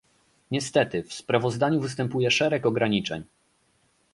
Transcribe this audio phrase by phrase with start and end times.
[0.51, 3.23] Niestety, w sprawozdaniu występuje szereg ograniczeń